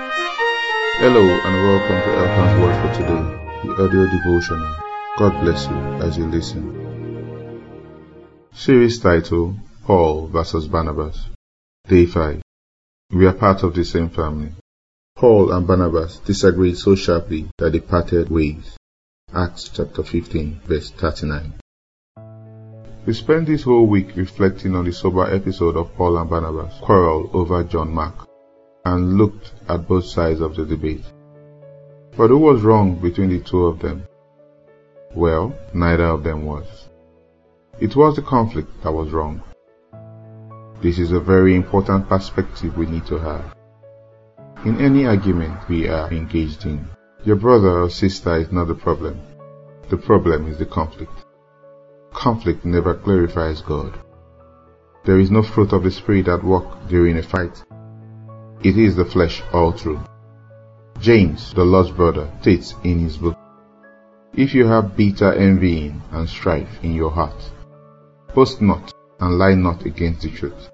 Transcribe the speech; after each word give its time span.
Hello 0.00 1.20
and 1.20 1.56
welcome 1.68 2.00
to 2.00 2.10
Elkan's 2.16 2.60
Word 2.62 2.76
for 2.80 2.90
today, 2.94 3.22
the 3.64 3.84
audio 3.84 4.06
devotional. 4.06 4.76
God 5.18 5.40
bless 5.42 5.66
you 5.66 5.76
as 6.06 6.16
you 6.16 6.24
listen. 6.26 7.62
Series 8.54 8.98
title 8.98 9.56
Paul 9.84 10.28
vs. 10.28 10.68
Barnabas. 10.68 11.26
Day 11.86 12.06
5. 12.06 12.40
We 13.12 13.26
are 13.26 13.34
part 13.34 13.62
of 13.62 13.74
the 13.74 13.84
same 13.84 14.08
family. 14.08 14.52
Paul 15.16 15.52
and 15.52 15.66
Barnabas 15.66 16.16
disagreed 16.20 16.78
so 16.78 16.94
sharply 16.94 17.48
that 17.58 17.72
they 17.72 17.80
parted 17.80 18.30
ways. 18.30 18.78
Acts 19.34 19.68
chapter 19.68 20.02
15 20.02 20.60
verse 20.64 20.90
39. 20.92 21.54
We 23.04 23.12
spent 23.12 23.46
this 23.48 23.64
whole 23.64 23.86
week 23.86 24.16
reflecting 24.16 24.74
on 24.74 24.86
the 24.86 24.92
sober 24.92 25.26
episode 25.30 25.76
of 25.76 25.94
Paul 25.94 26.16
and 26.16 26.30
Barnabas' 26.30 26.78
quarrel 26.80 27.28
over 27.34 27.64
John 27.64 27.92
Mark 27.92 28.29
and 28.90 29.16
looked 29.16 29.52
at 29.68 29.86
both 29.86 30.04
sides 30.04 30.40
of 30.40 30.56
the 30.56 30.64
debate. 30.64 31.04
But 32.16 32.30
who 32.30 32.38
was 32.38 32.62
wrong 32.62 32.96
between 32.96 33.30
the 33.30 33.40
two 33.40 33.66
of 33.66 33.78
them? 33.78 34.02
Well, 35.14 35.54
neither 35.72 36.06
of 36.06 36.24
them 36.24 36.44
was. 36.44 36.66
It 37.78 37.94
was 37.94 38.16
the 38.16 38.22
conflict 38.22 38.82
that 38.82 38.92
was 38.92 39.10
wrong. 39.10 39.42
This 40.82 40.98
is 40.98 41.12
a 41.12 41.20
very 41.20 41.54
important 41.54 42.08
perspective 42.08 42.76
we 42.76 42.86
need 42.86 43.06
to 43.06 43.18
have. 43.18 43.54
In 44.64 44.80
any 44.80 45.06
argument 45.06 45.68
we 45.68 45.88
are 45.88 46.10
engaged 46.10 46.66
in, 46.66 46.84
your 47.24 47.36
brother 47.36 47.82
or 47.82 47.90
sister 47.90 48.36
is 48.36 48.50
not 48.50 48.66
the 48.66 48.74
problem. 48.74 49.20
The 49.88 49.96
problem 49.96 50.48
is 50.48 50.58
the 50.58 50.66
conflict. 50.66 51.12
Conflict 52.12 52.64
never 52.64 52.94
glorifies 52.94 53.62
God. 53.62 53.98
There 55.04 55.20
is 55.20 55.30
no 55.30 55.42
fruit 55.42 55.72
of 55.72 55.84
the 55.84 55.90
Spirit 55.90 56.28
at 56.28 56.44
work 56.44 56.88
during 56.88 57.18
a 57.18 57.22
fight. 57.22 57.64
It 58.62 58.76
is 58.76 58.94
the 58.94 59.06
flesh 59.06 59.42
all 59.54 59.72
through. 59.72 60.00
James, 61.00 61.54
the 61.54 61.64
Lord's 61.64 61.90
brother, 61.90 62.30
states 62.42 62.74
in 62.84 62.98
his 62.98 63.16
book, 63.16 63.34
If 64.34 64.54
you 64.54 64.66
have 64.66 64.98
bitter 64.98 65.32
envying 65.32 66.02
and 66.12 66.28
strife 66.28 66.68
in 66.82 66.92
your 66.92 67.10
heart, 67.10 67.52
boast 68.34 68.60
not 68.60 68.92
and 69.18 69.38
lie 69.38 69.54
not 69.54 69.86
against 69.86 70.20
the 70.20 70.30
truth. 70.30 70.70